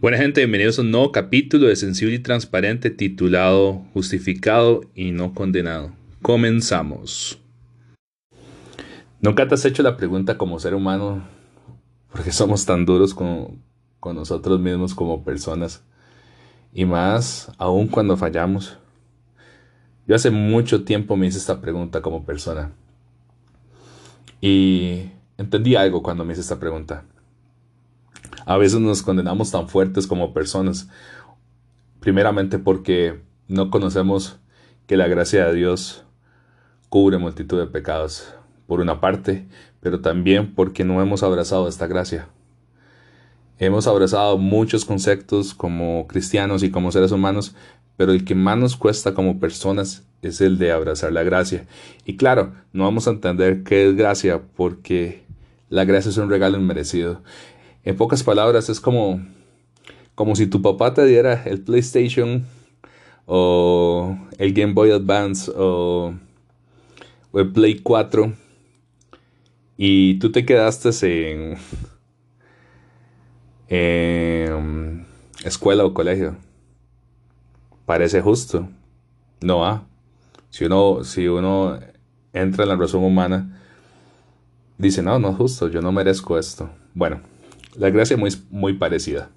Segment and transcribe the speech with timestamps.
[0.00, 5.32] Buena gente, bienvenidos a un nuevo capítulo de Sensible y Transparente titulado Justificado y no
[5.32, 5.92] condenado.
[6.20, 7.40] Comenzamos.
[9.22, 11.26] ¿Nunca te has hecho la pregunta como ser humano
[12.12, 13.62] por qué somos tan duros con,
[13.98, 15.82] con nosotros mismos como personas?
[16.74, 18.78] Y más aún cuando fallamos.
[20.06, 22.72] Yo hace mucho tiempo me hice esta pregunta como persona.
[24.40, 27.04] Y entendí algo cuando me hice esta pregunta.
[28.44, 30.88] A veces nos condenamos tan fuertes como personas,
[31.98, 34.38] primeramente porque no conocemos
[34.86, 36.04] que la gracia de Dios
[36.88, 38.32] cubre multitud de pecados,
[38.68, 39.48] por una parte,
[39.80, 42.28] pero también porque no hemos abrazado esta gracia.
[43.58, 47.56] Hemos abrazado muchos conceptos como cristianos y como seres humanos,
[47.96, 51.66] pero el que más nos cuesta como personas es el de abrazar la gracia.
[52.04, 55.22] Y claro, no vamos a entender qué es gracia porque
[55.68, 57.22] la gracia es un regalo inmerecido.
[57.84, 59.20] En pocas palabras, es como,
[60.14, 62.44] como si tu papá te diera el PlayStation
[63.26, 66.14] o el Game Boy Advance o,
[67.32, 68.32] el Play 4
[69.76, 70.90] y tú te quedaste
[71.32, 71.58] en,
[73.68, 75.06] en
[75.44, 76.36] escuela o colegio.
[77.86, 78.68] Parece justo.
[79.40, 79.84] No va.
[80.50, 81.78] Si uno, si uno
[82.32, 83.58] entra en la razón humana,
[84.78, 86.68] dice, no, no es justo, yo no merezco esto.
[86.94, 87.20] Bueno,
[87.76, 89.30] la gracia muy, muy parecida.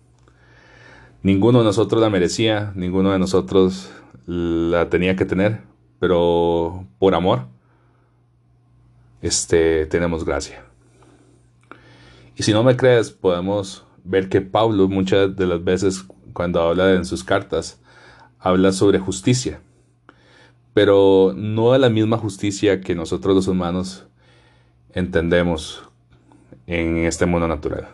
[1.22, 3.92] Ninguno de nosotros la merecía, ninguno de nosotros
[4.26, 5.62] la tenía que tener,
[6.00, 7.48] pero por amor,
[9.22, 10.64] este, tenemos gracia.
[12.36, 16.94] Y si no me crees, podemos ver que Pablo muchas de las veces cuando habla
[16.94, 17.82] en sus cartas,
[18.40, 19.62] habla sobre justicia,
[20.74, 24.06] pero no de la misma justicia que nosotros los humanos
[24.94, 25.84] entendemos
[26.68, 27.90] en este mundo natural.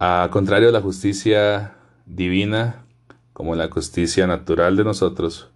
[0.00, 1.74] A contrario de la justicia
[2.06, 2.84] divina,
[3.32, 5.50] como la justicia natural de nosotros,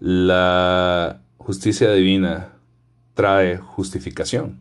[0.00, 2.52] la justicia divina
[3.14, 4.58] trae justificación.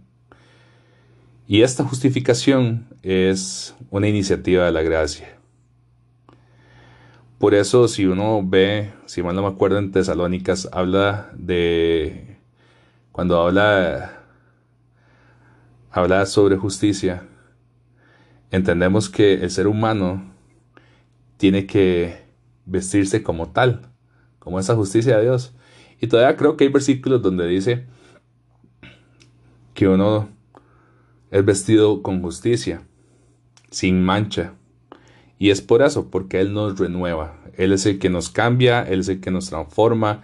[1.47, 5.37] Y esta justificación es una iniciativa de la gracia.
[7.43, 12.37] Por eso si uno ve, si mal no me acuerdo en Tesalónicas, habla de,
[13.11, 14.23] cuando habla,
[15.91, 17.27] habla sobre justicia,
[18.49, 20.23] entendemos que el ser humano
[21.35, 22.23] tiene que
[22.65, 23.91] vestirse como tal,
[24.39, 25.53] como esa justicia de Dios.
[25.99, 27.87] Y todavía creo que hay versículos donde dice
[29.73, 30.29] que uno
[31.29, 32.83] es vestido con justicia,
[33.69, 34.53] sin mancha.
[35.39, 37.39] Y es por eso, porque Él nos renueva.
[37.57, 40.23] Él es el que nos cambia, Él es el que nos transforma,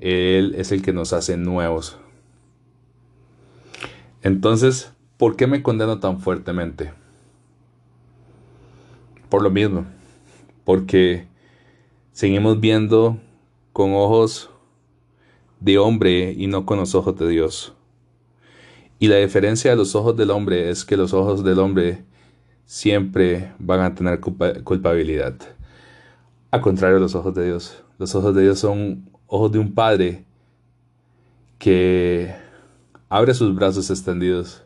[0.00, 1.98] Él es el que nos hace nuevos.
[4.22, 6.92] Entonces, ¿por qué me condeno tan fuertemente?
[9.34, 9.84] por lo mismo,
[10.64, 11.26] porque
[12.12, 13.18] seguimos viendo
[13.72, 14.48] con ojos
[15.58, 17.72] de hombre y no con los ojos de Dios.
[19.00, 22.04] Y la diferencia de los ojos del hombre es que los ojos del hombre
[22.66, 25.34] siempre van a tener culpabilidad.
[26.50, 27.82] A contrario de los ojos de Dios.
[27.98, 30.24] Los ojos de Dios son ojos de un padre
[31.58, 32.34] que
[33.08, 34.64] abre sus brazos extendidos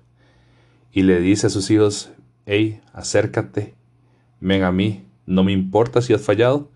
[0.93, 2.11] y le dice a sus hijos,
[2.47, 3.79] hey, acércate
[4.41, 6.71] Ven a mí, no me importa si has fallado.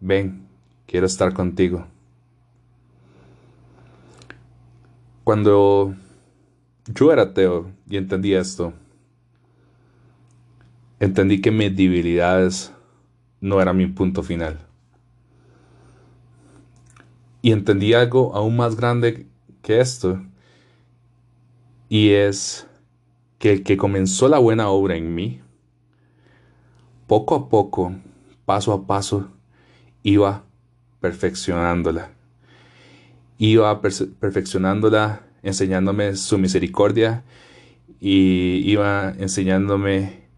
[0.00, 0.46] Ven,
[0.86, 1.86] quiero estar contigo.
[5.24, 5.94] Cuando
[6.86, 8.72] yo era ateo y entendí esto,
[11.00, 12.72] entendí que mis debilidades
[13.40, 14.60] no eran mi punto final.
[17.42, 19.26] Y entendí algo aún más grande
[19.62, 20.22] que esto,
[21.88, 22.68] y es
[23.38, 25.40] que el que comenzó la buena obra en mí,
[27.06, 27.92] poco a poco,
[28.44, 29.28] paso a paso,
[30.02, 30.44] iba
[31.00, 32.10] perfeccionándola.
[33.38, 37.24] Iba perfeccionándola, enseñándome su misericordia
[37.98, 40.28] y iba enseñándome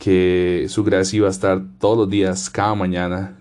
[0.00, 3.38] que su gracia iba a estar todos los días, cada mañana,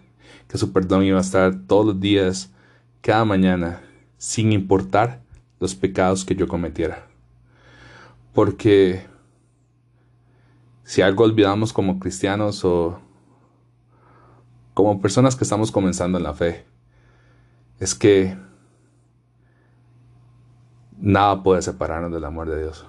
[0.50, 2.52] que su perdón iba a estar todos los días,
[3.00, 3.82] cada mañana,
[4.18, 5.22] sin importar
[5.62, 7.08] los pecados que yo cometiera.
[8.34, 9.06] Porque
[10.84, 13.00] si algo olvidamos como cristianos o
[14.74, 16.66] como personas que estamos comenzando en la fe,
[17.80, 18.38] es que
[20.98, 22.86] nada puede separarnos del amor de Dios.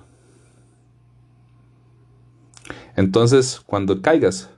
[3.00, 4.50] Entonces, cuando caigas,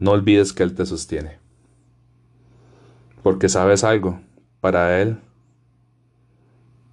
[0.00, 1.38] no olvides que Él te sostiene.
[3.22, 4.20] Porque sabes algo,
[4.60, 5.20] para Él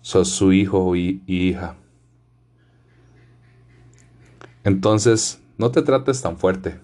[0.01, 1.77] sos su hijo y hija.
[4.63, 6.79] Entonces, no te trates tan fuerte.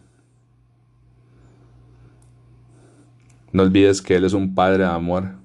[3.51, 5.35] No olvides que Él es un Padre de amor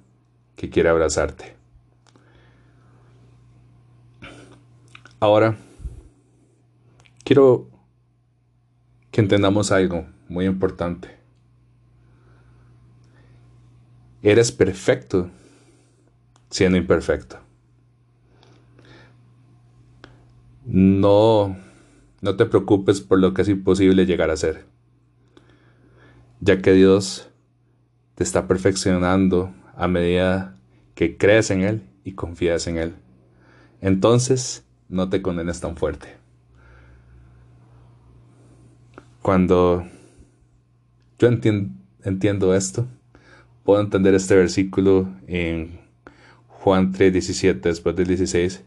[0.56, 1.54] que quiere abrazarte.
[5.20, 5.58] Ahora,
[7.24, 7.68] quiero
[9.10, 11.08] que entendamos algo muy importante.
[14.22, 15.30] Eres perfecto
[16.50, 17.38] siendo imperfecto.
[20.64, 21.56] No,
[22.20, 24.66] no te preocupes por lo que es imposible llegar a ser,
[26.40, 27.28] ya que Dios
[28.14, 30.54] te está perfeccionando a medida
[30.94, 32.94] que crees en Él y confías en Él.
[33.80, 36.20] Entonces, no te condenes tan fuerte.
[39.22, 39.86] Cuando
[41.18, 42.86] yo entiendo, esto,
[43.64, 45.78] puedo entender este versículo en
[46.48, 48.64] Juan 3, 17, después del 16,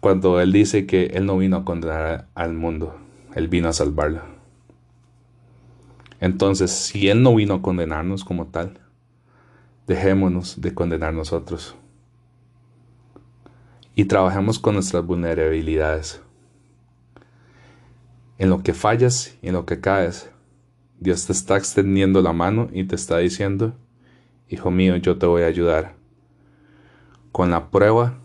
[0.00, 2.94] cuando Él dice que Él no vino a condenar al mundo,
[3.34, 4.20] Él vino a salvarlo.
[6.20, 8.80] Entonces, si Él no vino a condenarnos como tal,
[9.86, 11.74] dejémonos de condenar nosotros.
[13.94, 16.20] Y trabajemos con nuestras vulnerabilidades.
[18.38, 20.30] En lo que fallas y en lo que caes,
[20.98, 23.76] Dios te está extendiendo la mano y te está diciendo,
[24.48, 25.94] Hijo mío, yo te voy a ayudar.
[27.32, 28.18] Con la prueba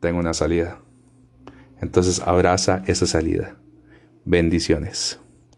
[0.00, 0.80] tengo una salida.
[1.80, 3.56] Entonces abraza esa salida.
[4.24, 5.20] Bendiciones.